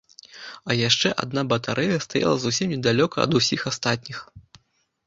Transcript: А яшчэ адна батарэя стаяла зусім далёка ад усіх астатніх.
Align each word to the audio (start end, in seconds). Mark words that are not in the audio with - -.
А 0.69 0.77
яшчэ 0.77 1.11
адна 1.25 1.41
батарэя 1.53 2.01
стаяла 2.07 2.35
зусім 2.47 2.75
далёка 2.89 3.17
ад 3.27 3.31
усіх 3.43 3.71
астатніх. 3.75 4.19